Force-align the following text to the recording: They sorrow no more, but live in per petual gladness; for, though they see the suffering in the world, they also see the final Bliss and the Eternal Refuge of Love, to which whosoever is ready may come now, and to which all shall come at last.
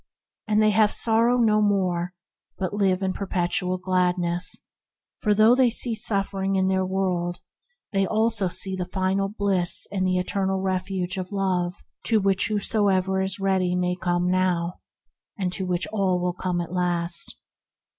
They 0.47 0.87
sorrow 0.87 1.37
no 1.37 1.61
more, 1.61 2.15
but 2.57 2.73
live 2.73 3.03
in 3.03 3.13
per 3.13 3.27
petual 3.27 3.79
gladness; 3.79 4.55
for, 5.19 5.35
though 5.35 5.53
they 5.53 5.69
see 5.69 5.91
the 5.91 5.95
suffering 5.97 6.55
in 6.55 6.69
the 6.69 6.83
world, 6.83 7.37
they 7.91 8.07
also 8.07 8.47
see 8.47 8.75
the 8.75 8.85
final 8.85 9.29
Bliss 9.29 9.85
and 9.91 10.07
the 10.07 10.17
Eternal 10.17 10.59
Refuge 10.59 11.17
of 11.17 11.31
Love, 11.31 11.75
to 12.05 12.19
which 12.19 12.47
whosoever 12.47 13.21
is 13.21 13.39
ready 13.39 13.75
may 13.75 13.95
come 13.95 14.27
now, 14.27 14.79
and 15.37 15.53
to 15.53 15.67
which 15.67 15.85
all 15.93 16.19
shall 16.19 16.33
come 16.33 16.61
at 16.61 16.73
last. 16.73 17.35